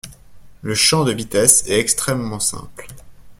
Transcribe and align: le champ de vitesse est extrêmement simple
le 0.63 0.73
champ 0.73 1.03
de 1.03 1.11
vitesse 1.11 1.63
est 1.67 1.77
extrêmement 1.79 2.39
simple 2.39 2.87